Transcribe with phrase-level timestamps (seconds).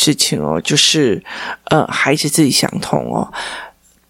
[0.00, 1.22] 事情哦，就是
[1.64, 3.30] 呃，孩子自己想通哦。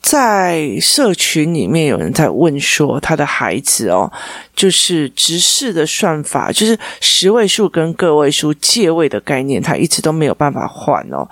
[0.01, 4.11] 在社群里面有人在问说，他的孩子哦，
[4.55, 11.29] 就是直视的算法，就是十位数跟个位数借位的概念，他一直都没有办法换哦。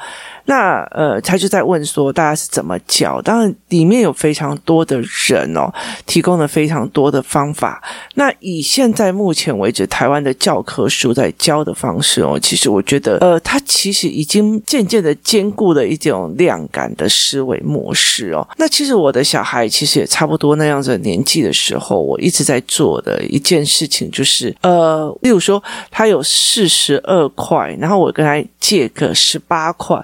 [0.48, 3.20] 那呃，他就在问说，大家是怎么教？
[3.20, 4.98] 当然，里面有非常多的
[5.28, 5.70] 人哦，
[6.06, 7.82] 提供了非常多的方法。
[8.14, 18.48] 那以现在目前为止，台湾的教科书在教的方式哦，其实我觉得，呃，它其实已经渐渐的兼顾了一种量感的思维模式哦。
[18.56, 30.02] 那其实我的小孩其实也差不多那样子年纪的时候，我一直在做的一件事情就是，呃，例如说他有四十二块，然后我跟他借个十八块。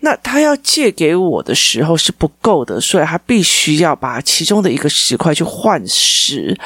[0.00, 6.56] 那他要借给我的时候是不够的，所以他必须要把其中的一个十块去换十，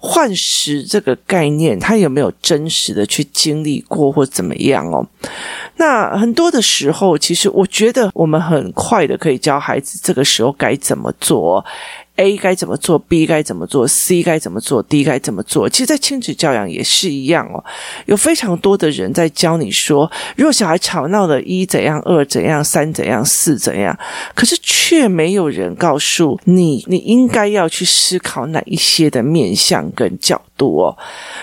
[0.00, 5.06] 换十这个概念，他有没有真实的去经历过或怎么样哦？
[5.76, 11.64] 那很多的时候，其实我觉得我们很快的可以教孩子这个时候该怎么做。
[12.20, 15.66] A 该怎么做，B 该怎么做，C 该怎么做，D 该怎么做？
[15.66, 17.64] 其实，在亲子教养也是一样哦。
[18.04, 23.98] 有非常多的人在教你说，如果小孩吵闹了，一怎样，二怎样，三怎样，四怎样，
[24.34, 30.94] 可是却没有人告诉你，你应该要去思考哪一些的面向跟角度哦。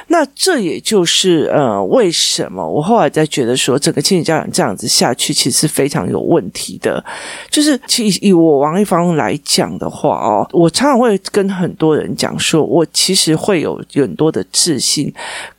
[0.09, 7.03] 那这也就是呃，为什么我后来在觉得说，整个亲子教养这样子下去，其实是非常有问题的。
[7.49, 10.66] 就是其实以我王一芳来讲的话哦，我。
[10.67, 15.09] 我常常会跟很多人讲说，我其实会有很多的自信，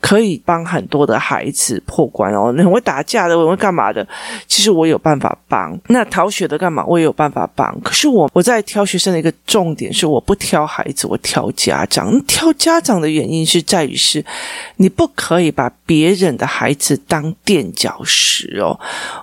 [0.03, 2.53] 可以帮很多的孩子破关哦。
[2.55, 4.07] 你很会打架的，我会干嘛的？
[4.47, 5.75] 其实我有办法帮。
[5.87, 6.85] 那逃学的干嘛？
[6.85, 7.75] 我也有办法帮。
[7.81, 12.23] 可是我我在挑学生的一个重点是，我不挑孩子，我挑家长。
[12.27, 14.23] 挑家长的原因是在于是，
[14.77, 18.79] 你不可以把别人的孩子当垫脚石哦。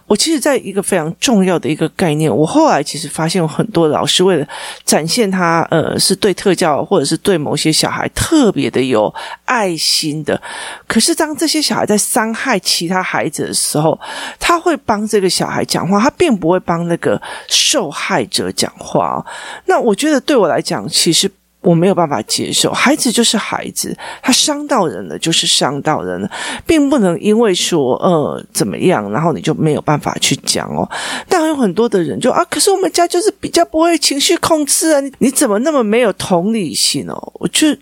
[0.07, 4.47] 我其实在一个非常重要的一个概念，我后来其实发现有很多老师为了
[4.83, 5.63] 展现他。
[5.75, 9.13] 呃，是对特教或者是对某些小孩特别的有
[9.43, 10.41] 爱心的，
[10.87, 13.99] 可是当这些小孩在伤害其他孩子的时候，
[14.39, 19.25] 他会帮这个小孩讲话，他并不会帮那个受害者讲话。
[19.65, 21.29] 那我觉得对我来讲，其实。
[21.65, 26.29] 我没有办法接受，孩子就是孩子，他伤到人了就是伤到人了，
[26.63, 30.87] 并不能因为说呃怎么样，然后你就没有办法去讲哦。
[31.27, 37.33] 但有很多的人就啊，可是我们家就是比较不会情绪控制啊，你你怎么那么没有同理心哦？
[37.39, 37.75] 我就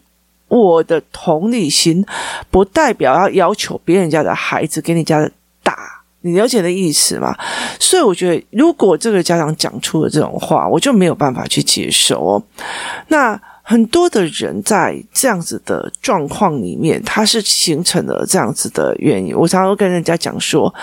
[0.47, 2.05] 我的同理心
[2.49, 5.29] 不代表要要求别人家的孩子给你家的
[5.61, 5.75] 打，
[6.22, 7.35] 你了解的意思吗？
[7.81, 12.43] 所以我觉得，如果这个家长讲出了这种话，我就没有办法去接受哦。
[13.09, 13.38] 那。
[13.66, 19.34] 很多的人在这样子的状况里面，他是形成了这样子的原因。
[19.34, 20.74] 我常常跟人家讲说，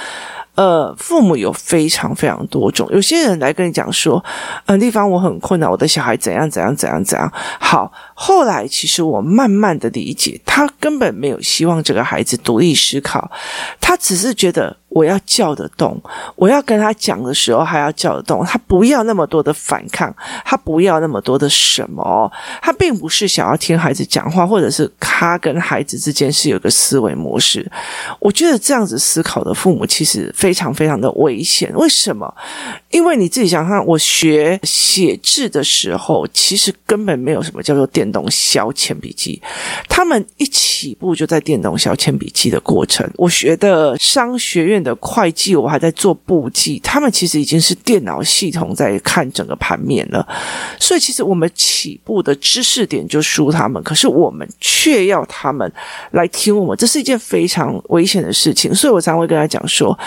[0.54, 2.88] 呃，父母有非常非常多种。
[2.90, 4.24] 有些人来跟你讲说，
[4.64, 7.30] 呃，丽芳我很困难，我的小孩怎样怎样怎样怎样。
[7.60, 13.30] 好，后来其实我慢慢的理解，他根本没有希望这个孩子独立思考，
[13.78, 14.79] 他只是觉得。
[14.90, 16.00] 我要叫得动，
[16.36, 20.14] 我要跟他讲的时候还要叫得动，他不要那么多的反抗，
[20.44, 22.30] 他不要那么多的什么，
[22.60, 27.66] 他并不是想要听孩子讲话，或者是他跟孩子之间是有个思维模式。
[28.18, 31.72] 我觉得这样子思考的父母其实非常非常的危险。
[31.74, 32.32] 为什么？
[32.90, 39.40] 因为你自己想看，我学写字的时候，其实根本没有什么叫做电动削铅笔机，
[39.88, 43.08] 他们一起步就在电动削铅笔机的过程。
[43.14, 50.26] 我学的商学院的会计，我还在做簿记，他们其实已经是电脑系统在看整个盘面了。
[50.78, 55.70] 所以，其实我们起步的知识点就输他们，可是我们却要他们
[56.12, 58.74] 来听我们，这是一件非常危险的事情。
[58.74, 59.98] 所以我常会跟他讲说。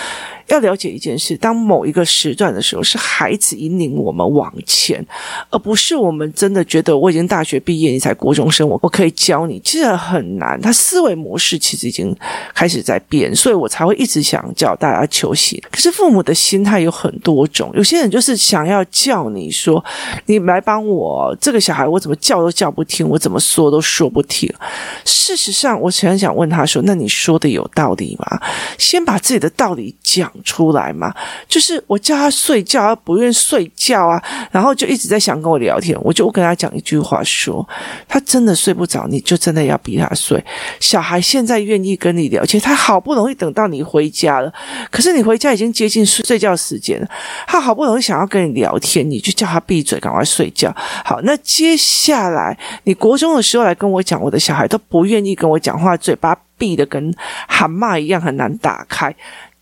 [0.48, 5.06] 要了解一件事，当某一个时段的时候，是孩子引领我们往前，
[5.50, 10.60] 而不是我们真的觉得我已经大学毕业，你才国中生，我我可以教你，其实很难。
[10.60, 12.16] 他思维模式其实已经
[12.54, 15.62] 开始在变，所以我才会一直想叫大家求行。
[15.72, 19.84] 可是父母的心态有很多种，有些人就是想要叫你说，
[20.25, 24.54] 你来帮我这个小孩，我怎么叫都叫不听，我怎么说都说不听。
[25.06, 28.42] 事实上，我很想问他说，那你说的有道理吗？
[28.78, 30.32] 先把自己的道理讲。
[30.44, 31.13] 出来嘛，
[31.47, 34.21] 就是我叫他睡觉，他不愿睡觉啊，
[34.51, 35.97] 然后就一直在想跟我聊天。
[36.01, 37.68] 我就跟他讲一句话说，
[38.07, 40.44] 他真的睡不着，你就真的要逼他睡。
[40.80, 44.51] 小孩现在愿意跟你聊天，他好不容易等到你回家了，
[44.89, 47.07] 可是你回家已经接近睡觉时间了，
[47.47, 50.74] 他好不容易想要跟你聊天，你就叫他闭嘴，赶快睡觉。
[51.06, 57.13] 好，那接下来你国中的时候来跟我讲，我的小孩都不愿意跟我讲话，嘴巴闭得跟
[57.47, 59.13] 蛤蟆一样，很难打开。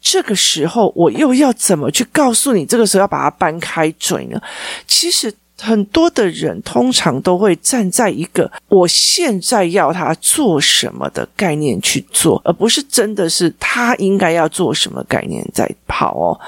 [0.02, 2.66] 这个时候，我又要怎么去告诉你？
[2.66, 4.42] 这个时候要把它掰开嘴呢？
[4.88, 16.40] 其实很多的人通常都会站在一个我现在要他做什么的概念去做，而不是真的是他应该要做什么概念在跑哦。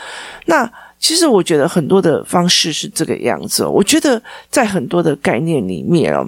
[0.48, 0.70] 那。
[1.04, 3.66] 其实我觉得很多的方式是这个样子。
[3.66, 6.26] 我觉得在很多的概念里面哦，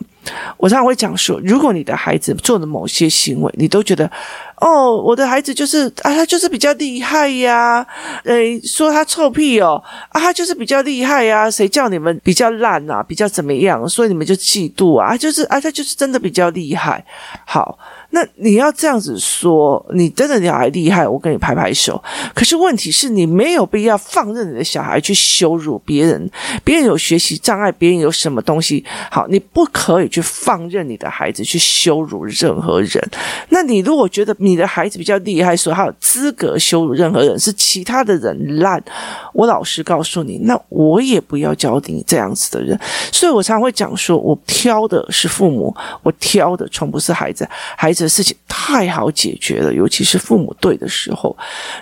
[0.58, 4.12] 我常常会讲说，如果你的孩子做的某些行为，你都觉得
[4.58, 7.88] 哦，我的孩子就是啊，他就是比较厉害呀，
[8.26, 17.06] 诶，说他臭屁哦，啊，他就是比较厉害呀，谁叫你们比较烂啊，比较怎么样，所以你们就嫉妒啊，就是啊，他就是真的比较厉害。
[17.46, 17.80] 好。
[18.16, 22.02] 那你要这样子说，你真的小孩厉害，我跟你拍拍手。
[22.34, 26.32] 可是问题是你没有必要放任你的小孩去羞辱别人，
[26.64, 33.04] 别人有学习障碍，别人有什么东西，好，你不可以去放任你的孩子去羞辱任何人。
[33.50, 38.82] 那你如果觉得你的孩子比较厉害，说他有资格羞辱任何人，是其他的人烂，
[39.34, 42.80] 我老实告诉你，那我也不要教你这样子的人。
[43.12, 47.46] 所以我常会讲说，我挑的是父母，我挑的从不是孩子，
[47.76, 48.05] 孩子。
[48.06, 51.36] 的事情太好解决了，尤其是父母对的时候。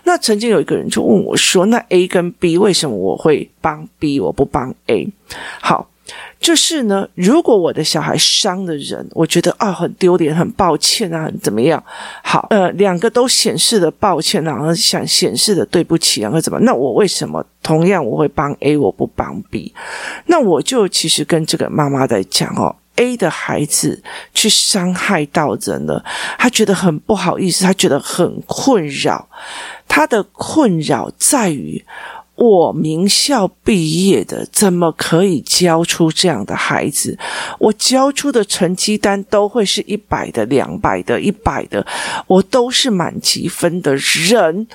[0.05, 5.07] 那曾经有一个人就问我说：“那 A 跟 B 为什么我会帮 B，我不帮 A？”
[5.59, 5.89] 好，
[6.39, 11.83] 就是呢，如果我的小孩伤的人，我觉得啊很丢脸，很抱歉啊，很怎么样？
[12.23, 16.59] 好，呃，两个都显示的抱歉，然后想显示的对不起，然后怎么？
[16.61, 19.73] 那我为什么同样我会帮 A，我不帮 B？
[20.27, 22.75] 那我就其实跟这个妈妈在讲哦。
[22.95, 24.03] A 的孩子
[24.33, 26.03] 去伤害到人了，
[26.37, 29.27] 他觉得很不好意思，他觉得很困扰。
[29.87, 31.83] 他的困扰在于，
[32.35, 37.17] 我名校毕业的，怎么可以教出这样的孩子？
[37.59, 41.85] 我教出的成绩单都会是一百的、两百的、一百的，
[42.27, 44.67] 我都是满级分的人。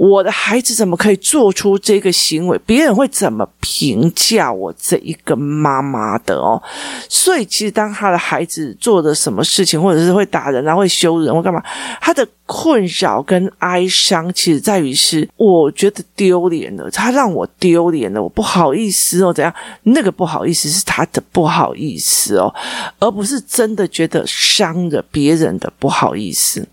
[0.00, 2.58] 我的孩子怎么可以做出这个行为？
[2.64, 6.60] 别人会怎么评价我这一个妈妈的哦？
[7.06, 11.62] 所以，其实当他的孩子做的什么事情，或者是会打人啊，会羞人，或干嘛，
[12.00, 19.54] 他的困扰跟哀伤，其实在于是我觉得丢脸了，他让我丢脸了，我不好意思哦，怎样？
[19.82, 22.50] 那个不好意思是他的不好意思哦，
[23.00, 26.66] 而不是真的觉得伤了别人的不好意思。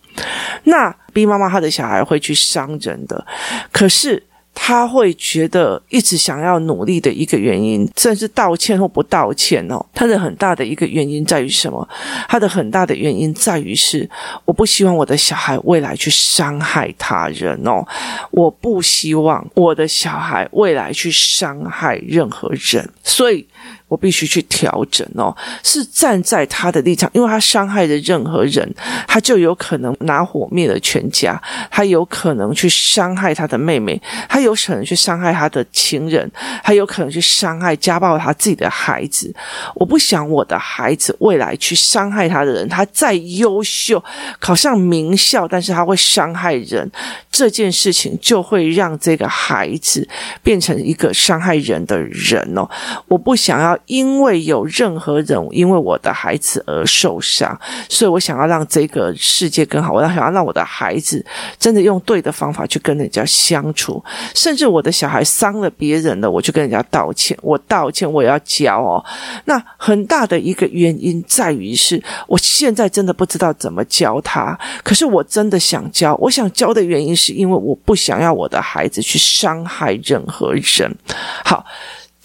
[0.63, 3.25] 那 B 妈妈她的小孩会去伤人的，
[3.71, 4.23] 可是
[4.59, 11.87] 他会觉得一直想要努力的一个原因，甚至道歉或不道歉哦，他的很大的一个原因在于什么？
[12.27, 14.09] 他的很大的原因在于是
[14.45, 17.85] 我不希望我的小孩未来去伤害他人哦，
[18.31, 23.47] 我不希望我的小孩未来去伤害任何人，所以。
[23.87, 28.69] 我必须去调整哦，是站在他的立场，因为他伤害了任何人，
[29.07, 31.41] 他就有可能拿火灭了全家，
[31.71, 36.29] 他有可能去伤害他的妹妹，他有可能去伤害他的情人，
[36.61, 39.33] 他有可能去伤害家暴他自己的孩子。
[39.73, 44.03] 我不想我的孩子未来去伤害他的人，他再优秀，
[44.37, 46.91] 考上名校，但是他会伤害人，
[47.31, 50.05] 这件事情就会让这个孩子
[50.43, 52.69] 变成一个伤害人的人哦。
[53.07, 53.76] 我不想要。
[53.85, 59.93] 因为有任何人因为我的孩子而受伤，所以我想要让这个世界更好。
[59.93, 61.23] 我要想要让我的孩子
[61.59, 64.03] 真的用对的方法去跟人家相处，
[64.33, 67.37] 甚至我的小孩伤了别人了，我就跟人家道歉。
[67.41, 69.03] 我道歉，我也要教哦。
[69.45, 74.57] 那很大的一个原因在于是，我现在真的不知道怎么教他。
[74.83, 80.95] 可是我真的想教，我想教的原因是因为我不想要我的孩子去伤害任何人。
[81.43, 81.65] 好。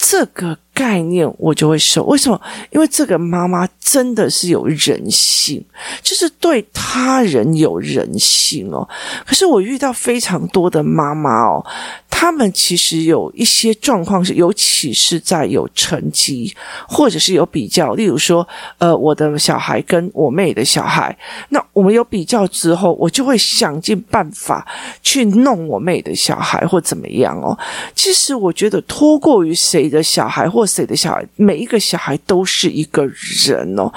[0.05, 2.39] 这个概念我就会受，为什么？
[2.71, 5.63] 因为这个妈妈真的是有人性，
[6.01, 8.87] 就是对他人有人性哦。
[9.25, 11.63] 可是我遇到非常多的妈妈哦。
[12.09, 16.55] 他们其实有一些状况是，尤其是在有成绩
[16.87, 21.17] 或者是有比较，例如说，呃，我的小孩跟我妹的小孩，
[21.49, 24.65] 那我们有比较之后，我就会想尽办法
[25.01, 27.57] 去弄我妹的小孩或怎么样哦。
[27.93, 33.05] 其实我觉得，托过于谁的小孩或谁的小孩，每一个小孩都是一个
[33.45, 33.91] 人哦。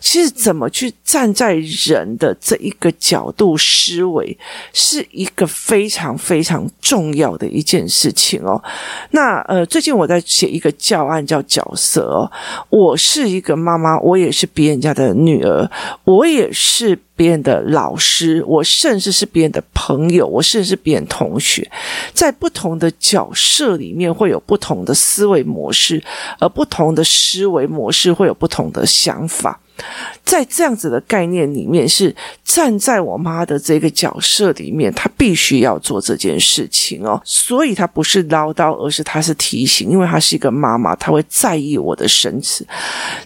[0.00, 4.36] 其实怎么去站在人的这一个角度思维，
[4.72, 8.62] 是一个非常非常重要的一件事情哦。
[9.10, 12.30] 那呃，最近我在写一个教案叫角色哦。
[12.70, 15.70] 我是一个妈妈，我也是别人家的女儿，
[16.04, 21.70] 我也是别人的老师，我甚至是别人的朋友，我甚至是别人同学。
[22.12, 26.02] 在不同的角色里面，会有不同的思维模式，
[26.40, 29.60] 而不同的思维模式会有不同的想法。
[30.24, 37.20] 在这样子的概念里面，是站在我妈的这个角色里面，她必须要做这件事情哦。
[37.24, 42.66] 所以她不是唠叨，而是她是提醒，因为她是一个妈妈，她会在意我的生死。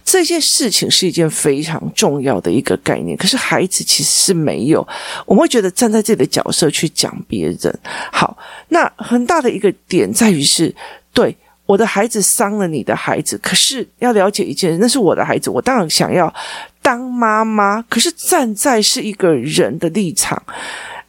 [0.05, 3.17] 这件事情是一件非常重要的一个概念。
[3.17, 4.87] 可是孩子其实是没有，
[5.27, 7.79] 我们会觉得站在自己的角色去讲别人。
[8.11, 8.37] 好，
[8.69, 10.75] 那很大的一个点在于是
[11.13, 11.37] 对。
[11.67, 16.33] 我的孩子伤了你的孩子，可是要了解一件事，那是我的孩子，我当然想要
[16.81, 20.43] 当妈妈，可是站在是一个人的立场。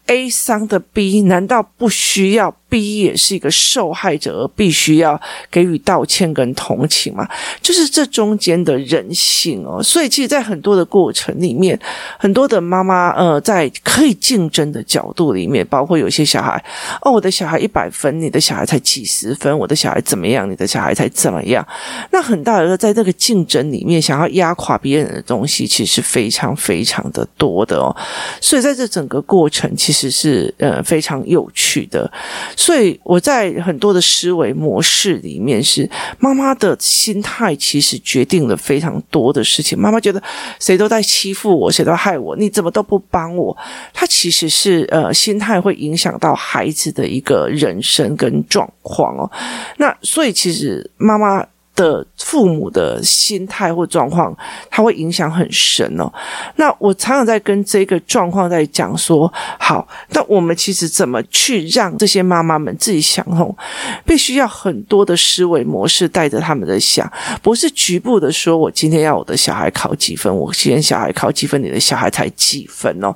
[0.07, 5.19] A 伤的 B，难道不需要 B 也是一个受害者，而必须要
[5.49, 7.27] 给予道歉跟同情嘛？
[7.61, 9.81] 就是这中间的人性哦。
[9.81, 11.79] 所以，其实，在很多的过程里面，
[12.19, 16.63] 很多的妈妈呃，在可以竞争的角度里面，包括有些小孩
[17.01, 21.65] 哦，我的小孩一百分，你的小孩才几十分，我的小孩怎么样，你的小孩才怎么样？
[22.11, 27.95] 那很大的在这个竞争里面，想要压垮别人的东西，其实是非常非常的多的哦。
[28.41, 32.11] 所以，在这整个过程，其实是呃非常有趣的，
[32.57, 39.79] 所以我在很多的思维模式里面，是妈妈的心态其实决定了非常多的事情。
[39.79, 40.21] 妈妈觉得
[40.59, 43.55] 谁都在欺负我，谁都害我，你怎么都不帮我？
[43.93, 49.31] 她其实是呃心态会影响到孩子的一个人生跟状况哦。
[49.77, 51.45] 那所以其实妈妈。
[51.77, 54.35] 的父母的心态或状况，
[54.69, 56.11] 它会影响很深哦。
[56.55, 63.55] 那我常常在跟这个状况在讲说，好，那我们其实怎么去让这些妈妈们自己想通？
[64.03, 67.09] 必须要很多的思维模式带着他们的想，
[67.43, 73.15] 不是局部的说，我今天要我的小孩考几分，我今天小孩考几分，你的小孩才几分哦。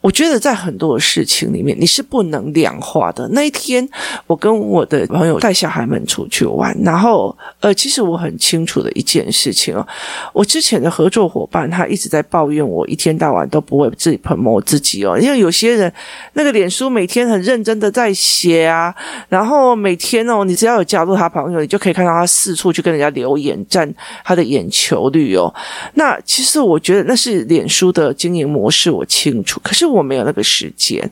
[0.00, 3.28] 我觉得在很多的事情里面，你是不能量化的。
[3.32, 3.86] 那一天，
[4.26, 9.86] 我跟我的朋友带小孩们出去玩，然后，呃，其实我很清楚的一件事情哦，
[10.32, 15.92] 我之前的合作伙伴他一直在抱怨我一天到晚都不会自己喷磨自己哦，因为有些人
[16.32, 18.94] 那个脸书每天很认真的在写啊，
[19.28, 23.92] 然后每天哦，你只要有加入他朋友，你就可以看到他四处去跟人家留言，占
[24.24, 25.52] 他的眼球率哦。
[25.92, 29.90] 那其实我觉得那是脸书的经营模式，我清楚，可是。
[29.90, 31.10] 我没有那个时间，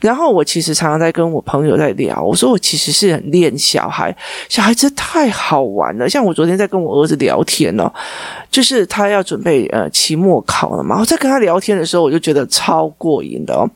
[0.00, 4.16] 然后我其实常常在跟我朋友在聊，我说我其实是很恋小孩，
[4.48, 6.08] 小孩子太好玩了。
[6.08, 7.90] 像像我昨天在跟我儿子聊天哦，
[8.50, 13.66] 就是他要准备呃期末考了嘛，我在跟他聊天的时候，我就觉得超过瘾的哦。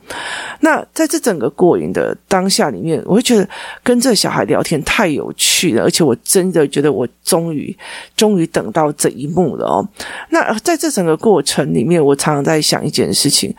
[0.59, 3.49] 那在这整个过瘾的当下里面，我会觉得
[3.81, 7.75] 跟这小孩聊天太有趣了，而且我真的觉得我终于
[8.15, 9.89] 终于等到这一幕了哦。
[10.29, 13.51] 那在这整个过程里面，我常常在想一件事情。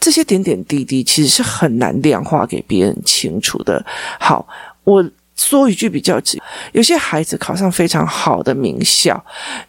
[0.00, 3.84] 这些点点滴滴其实是很难量化给别人清楚的。
[4.18, 4.48] 好，
[4.84, 5.04] 我
[5.40, 6.40] 说一句比较直，
[6.72, 9.24] 有些孩子考上非常好的名校，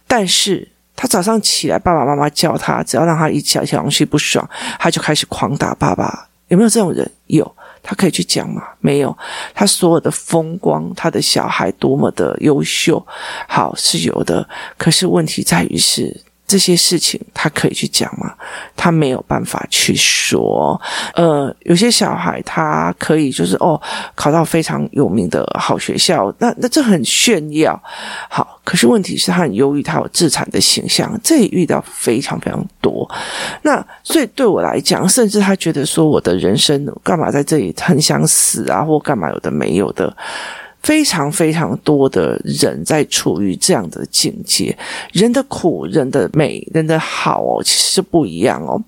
[0.06, 4.46] 但是他早上起来，爸爸妈妈叫他，只要让他一起来情绪不爽，
[4.78, 6.28] 他就开始狂打爸爸。
[6.48, 7.10] 有没有这种人？
[7.28, 8.62] 有，他可以去讲吗？
[8.80, 9.16] 没有，
[9.54, 13.04] 他所有的风光，他的小孩多么的优秀，
[13.48, 14.46] 好，是有的。
[14.76, 16.20] 可是问题在于是。
[16.52, 18.34] 这些事情他可以去讲吗？
[18.76, 20.78] 他没有办法去说。
[21.14, 23.80] 呃，有些小孩他可以就是哦，
[24.14, 27.82] 考到非常有名的好学校，那那这很炫耀。
[28.28, 33.08] 好，可是问题是他很忧郁，他有自残的形象，这也遇到非常非常多。
[33.62, 40.14] 那所以对我来讲，甚至他觉得说我的人生干嘛在这里很想死啊，或干嘛有的没有的。
[40.82, 44.76] 非常非常多的人在处于这样的境界，
[45.12, 48.80] 人的苦、人的美、人的好哦，其实是不一样哦。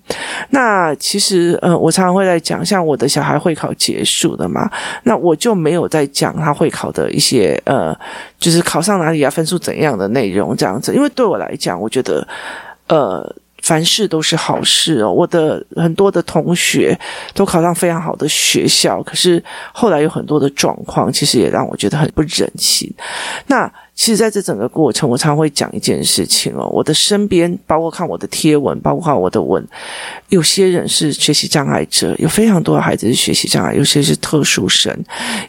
[0.49, 4.69] 那其实，呃，我常常会在讲，像我的小孩会考结束了嘛，
[5.03, 7.97] 那我就没有在讲他会考的一些，呃，
[8.37, 12.27] 就是考上哪里啊，分数怎样的内容这样子，因为对我来讲，我觉得，
[12.87, 13.35] 呃。
[13.65, 15.11] 凡事都是好事哦。
[15.11, 16.97] 我的很多的同学
[17.33, 19.43] 都考上非常好的学校，可是
[19.73, 22.89] 后来有很多的状况，其实也让我觉得很不忍心。
[23.47, 23.69] 那。
[23.95, 26.67] 其实，在这整个过程，我常常会讲一件事情哦。
[26.71, 29.65] 我的身边，包括看我的贴文，包括看我的文，
[30.27, 34.93] 有些人是学习障碍者，有非常多的孩子是学习障碍，有些是特殊生，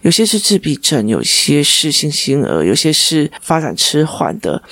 [0.02, 4.62] 有些是自闭症，有些是星星儿，有些是发展迟缓的，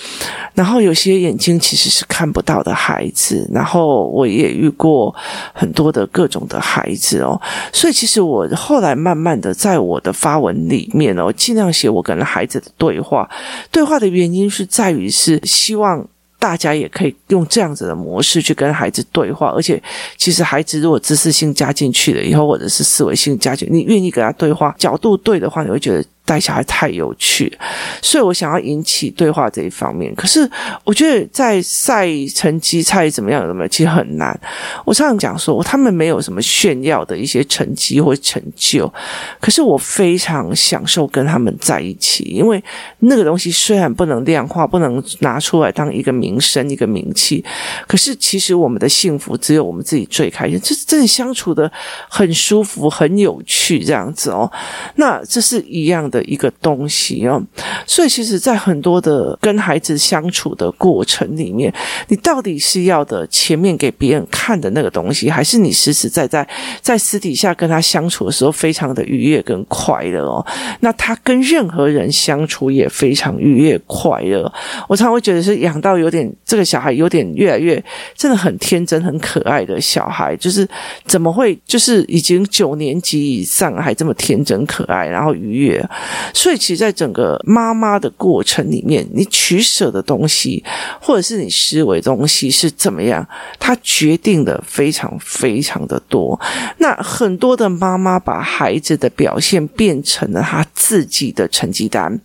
[0.54, 3.46] 然后有些眼睛其实是看不到的孩子。
[3.52, 5.12] 然后我也遇过
[5.52, 7.38] 很多的各种的孩子哦。
[7.72, 13.28] 所以，其实我后来慢慢的在我的发文里面哦，尽量写我跟孩子的对话。
[13.71, 16.06] 对话的原因是在于是希望
[16.38, 19.83] 大家也可以用这样子的模式去跟孩子对话，而且
[20.16, 26.04] 其实孩子如果知识性加进去了以后，或者是思维性加进，你愿意跟他对话，角度对的话，你会觉得。
[26.26, 27.52] 带小孩太有趣，
[28.00, 30.14] 所以我想要引起对话这一方面。
[30.14, 30.50] 可是
[30.82, 34.38] 我觉得在赛成绩赛怎么样怎么样，其实很难。
[34.86, 38.90] 我常常讲说，他们没有什么炫耀的一些成绩或成就，
[39.38, 42.62] 可是我非常享受跟他们在一起，因为
[43.00, 47.44] 那个东西虽然不能量化，不能拿出来当一个名声、一个名气，
[47.86, 50.58] 可是其实我们的幸福只有我们自己最开心。
[50.62, 51.70] 这真的相处的
[52.08, 54.50] 很舒服、很有趣这样子哦。
[54.94, 56.10] 那这是一样。
[56.14, 57.42] 的一个东西哦，
[57.85, 61.75] 所以其实，在很多的跟孩子相处的过程里面，
[62.06, 66.47] 你到底是要的前面给别人看的那个东西，还是你实实在在
[66.80, 70.47] 在私底下跟他相处的时候，非常的愉悦跟快乐哦？
[70.78, 74.50] 那他跟任何人相处也非常愉悦快乐。
[74.88, 77.83] 我常会觉得是养到有点这个小孩有点越来越
[78.14, 80.68] 真的很天真、很可爱的小孩，就是
[81.06, 85.85] 怎么会就是已经九年级以上还这么天真可爱，然后愉悦。
[86.32, 90.62] 所以，其实，在整个妈妈的过程里面，你取舍的东西，
[91.00, 93.26] 或者是你思维东西是怎么样，
[93.58, 96.38] 它决定的非常非常的多。
[96.78, 102.20] 那很多的妈妈把孩子的表现变成了他自己的成绩单。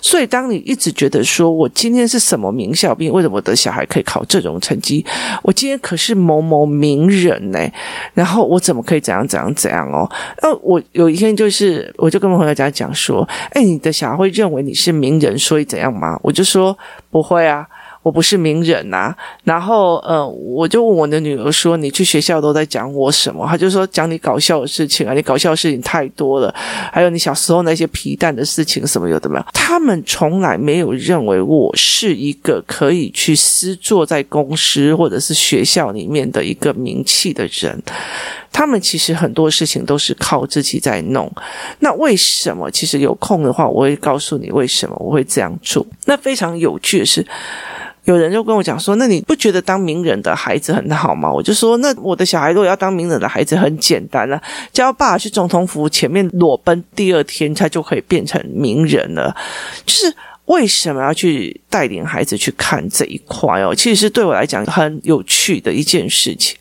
[0.00, 5.04] 所以，当你一直觉得说我今天是什么名校兵，为什么我的小孩可以考这种成绩？
[5.42, 7.58] 我今天可是某某名人呢？
[8.14, 10.10] 然后我怎么可以怎样怎样怎样哦？
[10.42, 13.21] 那，我有一天就是，我就跟朋友家讲说。
[13.50, 16.18] 哎，你的小孩会认为你是名人，所以怎样吗？
[16.22, 16.76] 我就说
[17.10, 17.66] 不会啊，
[18.02, 19.14] 我不是名人呐。
[19.44, 26.54] 然后，呃，我就问我的女儿说：“你去学校都在讲我什么？”她就说：“讲你搞笑的事情啊，你搞笑的事情太多了，
[26.92, 37.82] 还有你小时候那些皮蛋的事情什么有的没有。”他们从来没有认为我是一个可以去私坐在公司或者是学校里面的一个名气的人。
[38.52, 41.30] 他们其实很多事情都是靠自己在弄。
[41.80, 42.70] 那为什么？
[42.70, 45.84] 其实有空的话，我会告诉你为什么我会这样做。
[46.04, 47.26] 那非常有趣的是，
[48.04, 54.40] 有人就跟我讲说：“那你不觉得当名人的孩子很好吗？”我就说：“那我的小孩如果要当名人的孩子，很简单了，
[54.72, 59.34] 叫爸爸去总统府前面裸奔，第二天他就可以变成名人了。”
[59.86, 60.14] 就是。
[60.46, 63.72] 为什么要去带领孩子去看这一块哦？
[63.72, 66.58] 其实是对我来讲很有趣的一件事情。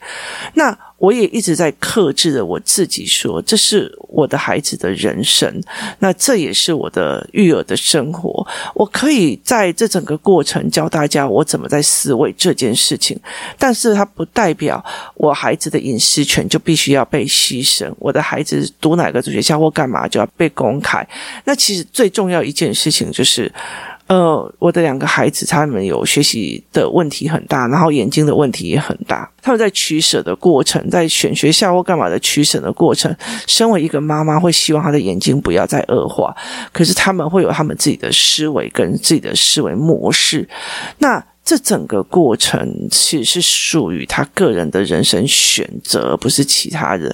[0.53, 5.51] 那我也一直在克制着我自己说，这是我的孩子的人生，
[5.97, 8.45] 那这也是我的育儿的生活。
[8.75, 13.19] 我可以在这整个过程教大家我怎么在思维这件事情，
[13.57, 14.83] 但是它不代表
[15.15, 17.91] 我孩子的隐私权就必须要被牺牲。
[17.97, 21.03] 我的孩子读哪个学校或干嘛就要被公开。
[21.45, 23.51] 那其实最重要一件事情就是。
[24.11, 29.31] 呃，我的两个孩子，他们有学习的问题很大，然后眼睛的问题也很大。
[29.41, 33.15] 他们在取舍的过程，在选学校或干嘛的取舍的过程，
[33.47, 36.35] 身为一个妈妈，会希望他的眼睛不要再恶化。
[36.73, 40.45] 可是他们会有他们自己的思维跟自己的思维模式。
[40.97, 41.23] 那。
[41.43, 47.13] 这整个过程其实是属于他个人的人生选择，不是其他人。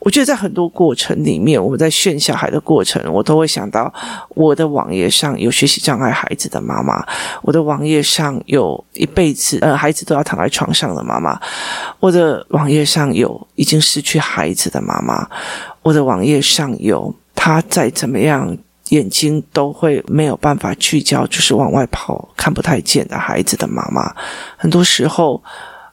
[0.00, 3.92] 我觉得在很多过程里面，我们在训小孩的过程，我都会想到
[4.30, 7.02] 我的网页上有学习障碍孩子的妈妈，
[7.40, 11.40] 我的网页上有一辈子呃孩子都要躺在床上的妈妈，
[12.00, 15.26] 我的网页上有已经失去孩子的妈妈，
[15.82, 18.58] 我的网页上有他在怎么样。
[18.90, 24.14] 眼睛都会没有办法聚焦，就是往外跑，看不太见的孩子的妈妈，
[24.56, 25.42] 很多时候，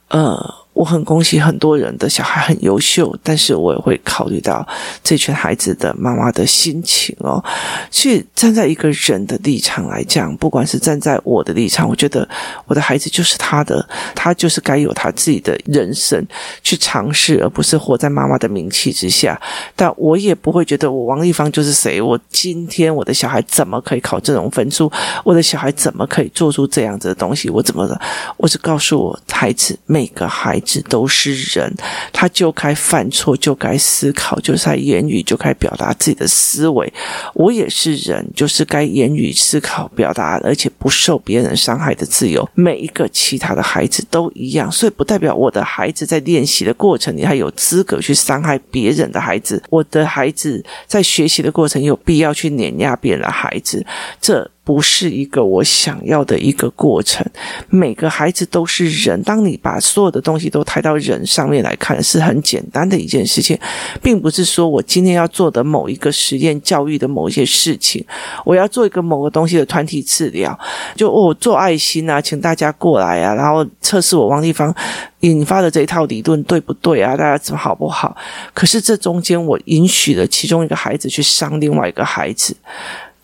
[0.09, 0.37] 呃，
[0.75, 4.67] 我很恭喜很多人的小孩很优秀，但是我也会考虑到
[5.01, 7.41] 这群孩子的妈妈的心情哦。
[7.89, 12.27] 所以站在一个人的立场来讲，不管是站在我的立场，我觉得
[12.65, 16.21] 我的孩子就是他的，他就是该有他自己的人生
[16.61, 19.41] 去尝试，而不是活在妈妈的名气之下。
[19.77, 24.91] 但我也不会觉得我王丽芳就是谁，我今天我的小孩怎么可以考这种分数？
[25.23, 27.49] 我的小孩怎么可以做出这样子的东西？
[27.49, 27.97] 我怎么的？
[28.35, 31.73] 我只告诉我孩子，每个孩子都是人，
[32.11, 36.91] 他就该犯错，就该思考，就是在言语就该表达自己的思维。
[37.33, 42.49] 我也是人，就是该言语、思考、表达，而且不受别人伤害的自由。
[42.55, 49.61] 每一个其他的孩子都一样，所以不代表我的孩子在练习的过程里还有资格去伤害别人的孩子。
[49.69, 53.85] 我的孩子在学习的过程有必要去碾压别人的孩子？
[54.19, 54.51] 这。
[54.65, 57.25] 不是一个我想要的一个过程。
[57.69, 63.57] 每个孩子都是人，当你把所有的东西都抬到人上面来看，是很简单的一件事情，
[64.01, 68.03] 并不是说我今天要做的某一个实验教育的某一些事情，
[68.43, 70.59] 我要做一个某个东西的团体治疗，
[70.95, 74.73] 就我、做爱心啊，请大家过来啊，然后测试我王立芳
[75.19, 77.15] 引发的这一套理论对不对啊？
[77.15, 78.17] 大家怎么好不好？
[78.53, 82.55] 可是这中间我允许了其中一个孩子去伤另外一个孩子。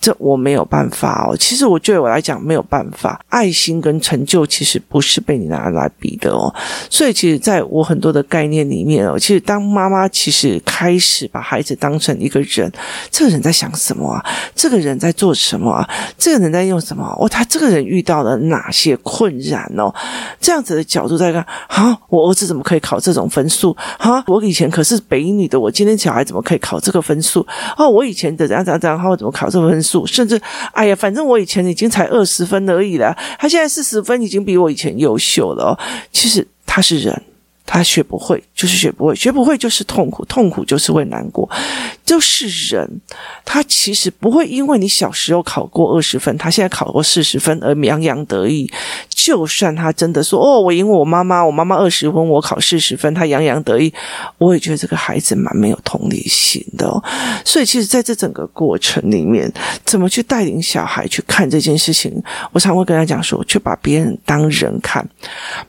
[0.02, 1.38] 这我没有办法哦。
[1.38, 6.54] 其实我对我来讲没有办法，爱心跟成就其实不是被你拿来比的哦。
[6.90, 12.72] 所以其实在我很多的概念里面哦，其实当妈妈其实开始把孩子当成一个人，
[13.12, 14.26] 这个人在想什么啊？
[14.56, 15.88] 这个人在做什么啊？
[16.18, 17.06] 这个人在用什么？
[17.20, 19.94] 哦，他这个人遇到了哪些困难哦？
[20.40, 23.76] 这样子的角度在看，啊，我儿子怎么可以考这种分数？
[24.00, 27.46] 啊，我以前可是北女的，我今天小孩怎么可以考这个分数？
[27.78, 29.91] 哦，我以前的怎样怎样怎样，他会怎么考这个分数？
[30.06, 30.40] 甚至，
[30.74, 35.78] 哎呀，反正我以前已经才二十分而已了，他现在四十分，已经比我以前优秀了。
[36.12, 37.24] 其实他是人。
[37.74, 41.50] 他学不会，就是学不会，学不会就是痛苦，痛苦就是会难过，
[42.06, 42.86] 就是人。
[43.46, 48.70] 他其实不会因为你小时候考过二十分，他现在考过四十分而洋洋得意。
[49.10, 53.94] 就算他真的说：“哦，我赢我妈妈，我妈妈二十分，我考四十分，他洋洋得意。”
[54.38, 57.02] 我也觉得这个孩子蛮没有同理心的哦。
[57.46, 59.50] 所以，其实在这整个过程里面，
[59.86, 62.12] 怎么去带领小孩去看这件事情，
[62.52, 65.08] 我常会跟他讲说：“去把别人当人看，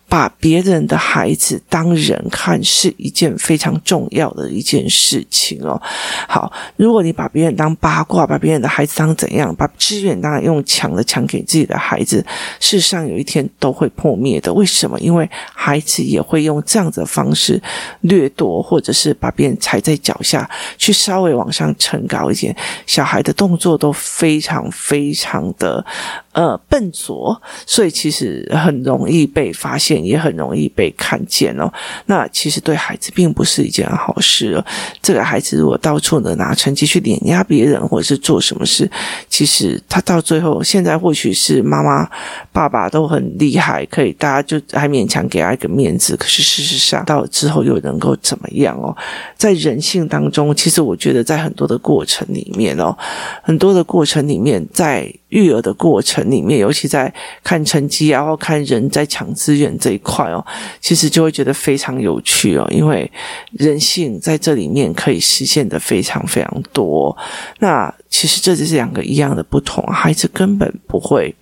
[0.08, 5.80] 把别人的孩子当。”人看是一件非常重要的一件事情哦。
[6.28, 12.24] 好，如果你把别人当八卦，把别人的孩子当怎样，把资源当然用抢的抢给自己的孩子，
[12.60, 14.52] 事实上有一天都会破灭的。
[14.52, 14.98] 为什么？
[15.00, 17.60] 因为孩子也会用这样子的方式
[18.02, 22.54] 掠夺，或者是把别人踩在脚下，去稍微往上撑高一点。
[22.86, 25.84] 小孩的动作都非常非常的
[26.32, 31.72] 呃笨拙，所以其实很容易被发现，也很容易被看见哦。
[32.06, 34.62] 那其实对孩子并不是一件好事。
[35.00, 38.90] 这个孩子如果到处的拿成绩去碾压别人，或者是做什么事，
[39.28, 42.08] 其实他到最后，现在或许是妈妈、
[42.52, 46.16] 爸爸都很厉害，可以大家就还勉强给他一个面子。
[46.16, 48.96] 可是事实上，到之后又能够怎么样哦？
[49.36, 52.96] 在人性当中，其实我觉得在很多的过程里面哦，
[53.42, 60.46] 很多的过程里面，在育儿的过程里面，尤其在看成绩，然后看人在抢资源这一块哦，
[60.80, 61.72] 其实就会觉得非。
[61.72, 63.10] 非常有趣哦，因为
[63.52, 67.16] 人性在这里面可以实现的非常非常多。
[67.60, 71.34] 那其实这就是两个一样的不同，孩子根本不会。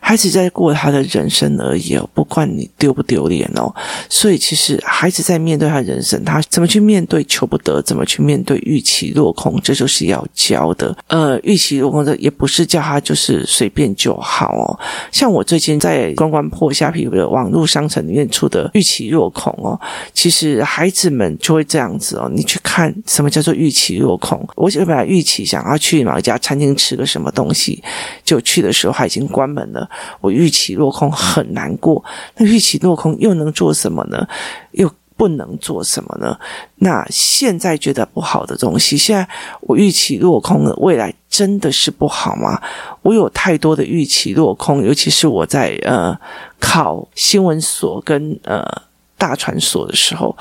[0.00, 3.74] 孩子在过他的人生而已哦，不管你丢不丢脸哦。
[4.08, 10.96] 所以其实孩子在面对他人生，他怎么去面对求不得，怎么去面对预期落空，这就是要教的。
[11.08, 14.78] 呃，预期落空的也不是叫他就是随便就好哦。
[15.12, 19.78] 像我最近在关关破虾皮的网络商城里面出的预期落空哦，
[20.14, 22.30] 其实孩子们就会这样子哦。
[22.34, 24.46] 你去看什么叫做预期落空？
[24.56, 27.82] 我本来预期想要去某一家餐厅吃个什么东西，
[28.24, 29.57] 就去的时候他已经关门。
[29.72, 29.88] 了，
[30.20, 32.04] 我预期落空很难过。
[32.36, 34.26] 那预期落空又能做什么呢？
[34.72, 36.38] 又不能做什么呢？
[36.76, 39.28] 那现在觉得不好的东西，现在
[39.62, 42.60] 我预期落空了，未来真的是不好吗？
[43.02, 46.16] 我有太多的预期落空，尤其是我在呃
[46.60, 48.87] 考新闻所跟呃。
[49.18, 50.34] 大传所的时候，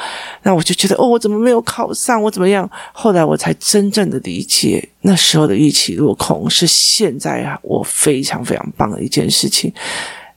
[0.43, 2.21] 那我就觉得哦，我怎么没有考上？
[2.21, 2.69] 我怎么样？
[2.93, 9.73] 后来我才真正的理解，那时候的预期落空是现在啊，我非常非常棒的一件事情，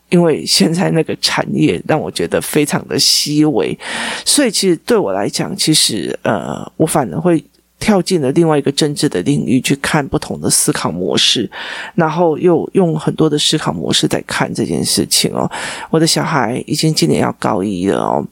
[0.09, 3.79] 因为现在那个产业让我觉得非常的稀微，
[4.25, 7.45] 所以其实对我来讲，其实呃，我反而会。
[7.81, 11.51] 跳进了另外一个政治的领域去看不同的思考模式，
[11.95, 15.51] 然后又用很多的思考模式在看这件事情哦。
[15.91, 18.25] 我的小孩已经今年要高一了哦。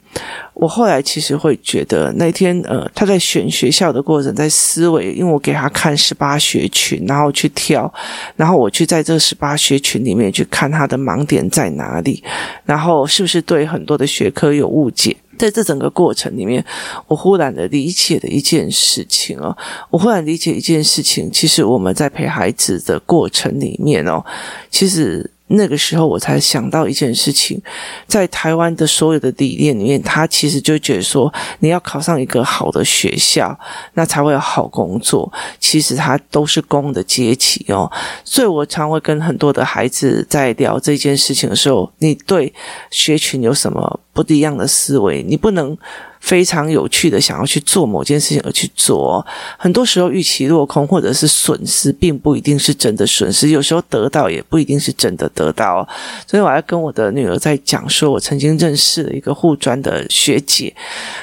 [0.55, 7.93] 我后来其实会觉得那天呃，他在选学校的过程，在思维，因为我给他看十八学群，然后去挑，
[8.37, 12.23] 然后我去在这十八学群里面去看他的盲点在哪里，
[12.65, 15.17] 然后是不是对很多的学科有误解。
[15.39, 16.63] 在这整个过程里面，
[17.07, 19.57] 我忽然的理解了一件事情哦，
[19.91, 24.25] 我忽然理解一件事情，其实我们在陪孩子的过程里面哦，
[24.71, 25.31] 其实。
[25.49, 27.61] 那个时候我才想到一件事情，
[28.07, 33.59] 在台湾的所有的理念里面，他其实就觉得说，你要考上一个好的学校，
[33.95, 35.33] 那才会有好工作。
[35.59, 37.91] 其实他都是工的阶级哦，
[38.25, 42.53] 所以我常会跟很多的孩子在聊这件事情的时候，你对
[42.91, 45.23] 学群有什么不一样的思维？
[45.23, 45.77] 你不能。
[46.21, 49.25] 非常有趣的，想要去做某件事情而去做，
[49.59, 53.49] 很多时候预期落空或者是损失，并不一定是真的损失。
[53.49, 55.87] 有时候得到也不一定是真的得到。
[56.27, 60.75] 所以我还跟我的女儿在讲，说我曾经认识了一个护专的学姐，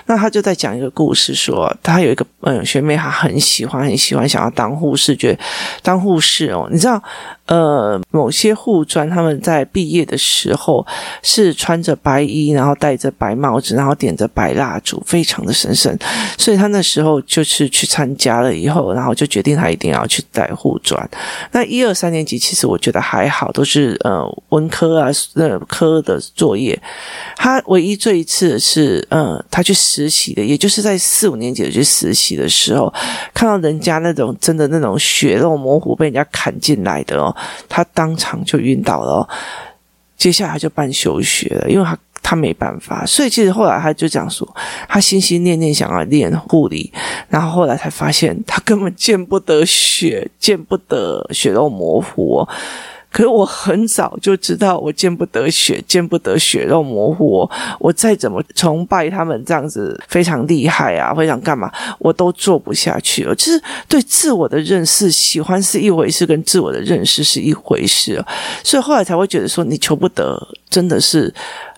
[0.06, 5.40] 那她就在讲一个故事，说她有一个嗯学妹，她很喜欢很喜欢想要当护士，觉得
[5.82, 7.02] 当护士哦，你知道。
[7.48, 10.86] 呃，某些护专他们在毕业的时候
[11.22, 15.96] 是穿着白衣，然后戴着白帽子，然后点着白蜡烛，非常的神圣。
[16.38, 21.08] 所以他那时候就是去参加了以后，然后就决定他一定要去带护专。
[21.52, 26.82] 那一二三年级其实我觉得还好，都是呃文科啊那科的作业。
[27.36, 32.92] 他唯一这一次是呃他去实习的，也就是在四五年级去实习的时候，
[33.36, 37.35] 看到人家那种真的那种血肉模糊被人家砍进来的哦。
[37.68, 39.28] 他当场就晕倒了，
[40.18, 44.48] 接下来就办休学了，因为他他没办法，所以其实后来他就讲说，
[44.88, 46.92] 他心心念念想要练护理，
[47.30, 52.48] 然后后来才发现他根本见不得血，见不得血肉模糊。
[53.16, 57.50] 可是我很早就知道，我见不得血，见不得血肉模糊。
[57.80, 63.34] 我再怎么崇拜他们这样子非常厉害啊，非常干嘛，我都做不下去了。
[63.36, 68.22] 就是对自我的认识，喜欢是一回事，跟自我的认识是一回事。
[68.62, 70.38] 所以后来才会觉得说，你求不得，
[70.70, 71.34] 真的是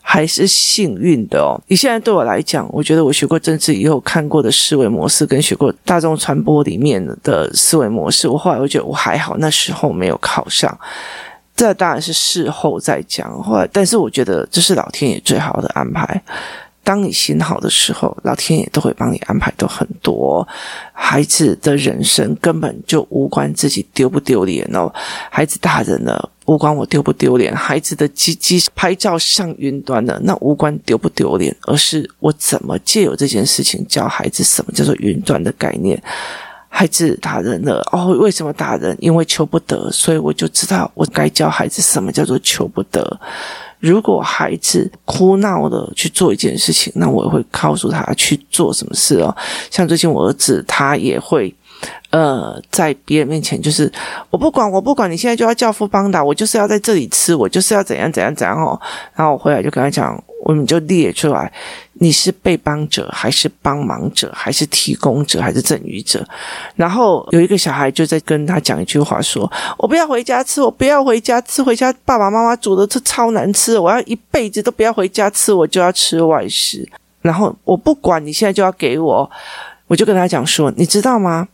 [0.10, 1.60] 还是幸运的哦。
[1.68, 10.80] 你现在对我来讲，我觉得我学过政治以后看过的思维模式，跟学过大众传播里面的思维模式，我后来我觉得我还好，那时候没有考上。
[11.54, 16.24] 这当然是事后再讲，后来，但是我觉得这是老天爷最好的安排。
[16.86, 20.48] 当你心好的时候，老天爷都会帮你安排的很多。
[20.94, 24.90] 孩子的人生根本就无关自己丢不丢脸哦，
[25.30, 27.56] 孩子大人了，无关我丢不丢脸。
[27.56, 36.02] 孩子的机机拍照上云端了，那无关丢不丢脸，而是我怎么借由这件事情教孩子什么叫做云端的概念。
[36.70, 38.96] 孩子打人了哦，为什么打人？
[39.00, 43.20] 因为求不得，所以我就知道我该教孩子什么叫做求不得。
[43.80, 49.36] 如果孩子哭闹的去做一件事情，那我也会告诉他去做什么事哦。
[49.72, 51.54] 像最近我儿子，他也会
[52.18, 53.92] 呃在别人面前就是
[54.30, 58.80] 我不管，我不管，你现在就要叫富邦达，我就是要在这里吃，我就是要怎样怎样怎样哦。
[59.14, 60.24] 然后我回来就跟他讲。
[60.44, 61.52] 我们就列出来，
[61.94, 66.26] 你是被帮者，还是帮忙者，还是提供者，还是赠与者？
[66.76, 76.88] 然后有一个小孩就在跟他讲一句话说：“我不要回家吃，我不要回家吃，回家爸爸妈妈煮的这超难吃，我要一辈子都不要回家吃，我就要吃外食。
[77.22, 79.30] 然后我不管你现在就要给我，
[79.88, 81.50] 我就跟他讲说，你知道吗？”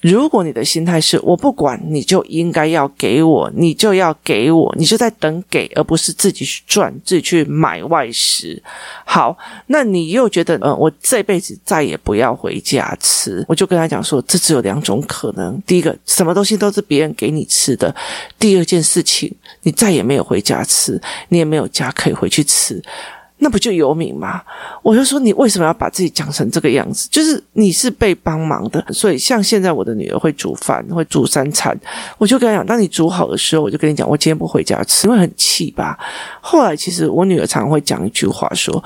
[0.00, 8.62] 如果你的心态是我不管，你就应该要给我，你就要给我，你就在等给，而不是自己去赚，自己去买外食。
[9.04, 9.36] 好，
[9.66, 17.94] 那你又觉得，呃，我这辈子再也不要回家吃，我就跟他讲说，这只有两种可能：第一个，什么东西都是别人给你吃的；
[18.38, 19.30] 第二件事情，
[19.62, 22.82] 你再也没有回家吃，你也没有家可以回去吃。
[23.40, 24.42] 那不就游民吗？
[24.82, 27.08] 我就说，你为什么要把自己讲成这个样子？
[27.10, 31.78] 就是你是被帮忙的，所以像现在我的女儿会煮饭，会煮三餐，
[32.18, 35.98] 我就跟她讲，当你煮好的时候，我就跟你讲，我今天不回家吃，因为很气吧。
[36.40, 38.82] 后来其实我女儿常常会讲一句话说。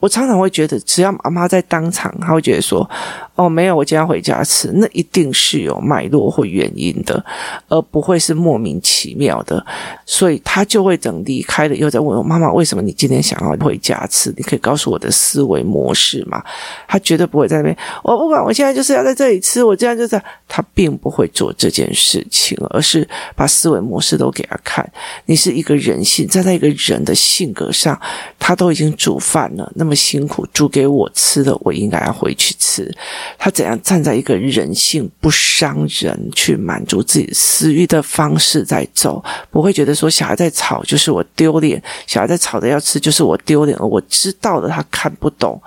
[0.00, 2.88] 我常常会觉得，只要妈妈在当场，她会觉得说
[3.36, 7.22] ：“哦，没有，我今天回家吃。”那一定是有脉络或原因的，
[7.68, 9.64] 而不会是莫名其妙的。
[10.06, 14.32] 所以她就会等离开了，又在问我妈妈：“为什么你今天想要回家吃？
[14.38, 16.42] 你可以告诉我的思维模式吗？”
[16.88, 17.76] 她绝对不会在那边。
[18.02, 19.62] 我不管，我现在就是要在这里吃。
[19.62, 24.90] 我这样就是，她并不会做这件事情，而是把思维模式都给她看。
[25.26, 28.00] 你是一个人性，站在一个人的性格上，
[28.38, 29.89] 他都已经煮饭了，那么。
[29.90, 32.88] 么辛苦煮给我吃的，我应该要回去吃。
[33.36, 45.60] 他怎样站在一个人性不伤人去满足自己私欲的方式在走，不会觉得说小孩在吵就是我丢脸，小孩在吵着要吃就是我丢脸，而我知道的他看不懂。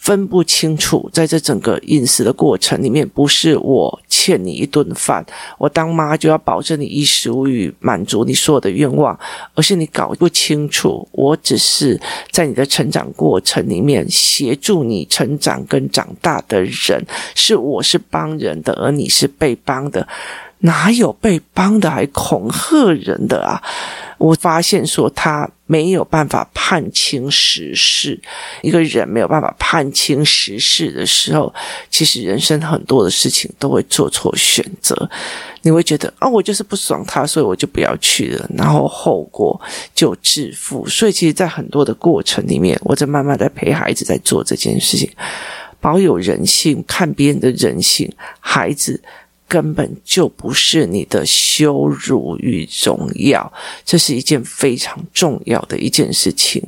[0.00, 5.24] 分不清楚，在这整个饮食的过程里面，不是我欠你一顿饭，
[5.58, 9.16] 我当妈就要保证你衣食无虞，满足你所有的愿望，
[9.54, 20.08] 而是你搞不清楚，我只是在你的成长过程里面协助你成长跟长大的人，是我是帮人的，而你是被帮的，
[20.60, 23.62] 哪有被帮的还恐吓人的啊？
[24.18, 28.20] 我发现说他没有办法判清时事，
[28.60, 31.52] 一个人没有办法判清时事的时候，
[31.88, 35.08] 其实人生很多的事情都会做错选择。
[35.62, 39.58] 你会觉得啊，我就是不爽他，所以我就不要去了，然后后果
[39.94, 40.86] 就自负。
[40.86, 45.10] 所以，其实，在很多的过程里面，我在慢慢在陪孩子在做这件事情，
[45.80, 49.02] 保有人性，看别人的人性，孩子。
[49.50, 53.52] 根本就不是你的羞辱与荣耀，
[53.84, 56.62] 这是一件非常重要的一件事情。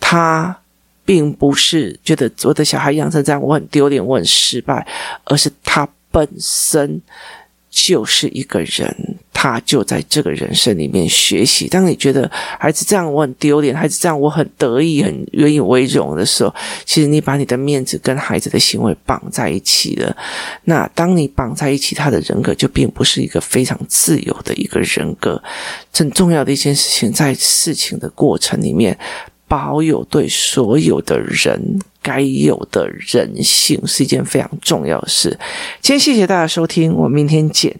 [0.00, 0.58] 他
[1.04, 4.84] 并不是觉得我的小孩养成这样，我很丢脸，我很失败，
[5.22, 7.00] 而是他本身。
[7.78, 8.96] 就是一个人，
[9.34, 11.68] 他就在这个人生里面学习。
[11.68, 16.54] 当你觉得孩子这样我很丢脸，孩子这样我很得意、很愿意为荣的时候，
[16.86, 20.16] 其实你把你的面子跟孩子的行为绑在一起了。
[20.64, 25.42] 那当你绑在一起，他的人格就并不是一个非常自由的一个人格。
[25.92, 28.98] 很重要的一件事情，在事情的过程里面。
[29.48, 35.38] 保有对所有的人该有的人性是一件非常重要的事。
[35.80, 37.74] 今天谢谢大家收听，我们明天见。